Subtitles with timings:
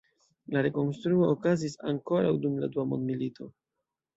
[0.55, 3.53] La rekonstruo okazis ankoraŭ dum la Dua Mondmilito.